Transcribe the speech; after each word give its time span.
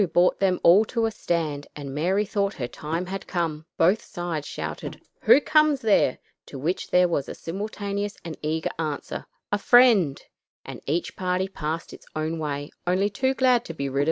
brought 0.07 0.39
them 0.39 0.59
all 0.63 0.83
to 0.83 1.05
a 1.05 1.11
stand, 1.11 1.67
and 1.75 1.93
Mary 1.93 2.25
thought 2.25 2.55
her 2.55 2.67
time 2.67 3.05
had 3.05 3.27
come. 3.27 3.63
Both 3.77 4.01
sides 4.03 4.47
shouted, 4.47 4.99
"Who 5.21 5.39
comes 5.39 5.81
there?" 5.81 6.17
to 6.47 6.57
which 6.57 6.89
there 6.89 7.07
was 7.07 7.29
a 7.29 7.35
simultaneous 7.35 8.17
and 8.25 8.35
eager 8.41 8.71
answer, 8.79 9.27
"A 9.51 9.59
friend," 9.59 10.19
and 10.65 10.81
each 10.87 11.15
party 11.15 11.47
passed 11.47 11.93
its 11.93 12.07
own 12.15 12.39
way, 12.39 12.71
only 12.87 13.11
too 13.11 13.35
glad 13.35 13.63
to 13.65 13.75
be 13.75 13.89
rid 13.89 13.89
of 13.89 13.93
the 13.95 13.99
other. 13.99 13.99